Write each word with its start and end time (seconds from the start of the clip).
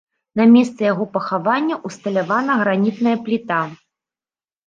На 0.39 0.45
месцы 0.53 0.81
яго 0.93 1.05
пахавання 1.17 1.75
ўсталявана 1.89 2.55
гранітная 2.61 3.13
пліта. 3.27 3.59